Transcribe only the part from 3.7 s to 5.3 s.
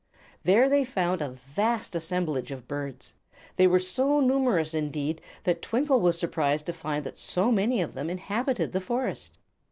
so numerous, indeed,